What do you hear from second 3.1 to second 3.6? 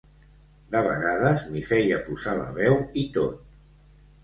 tot.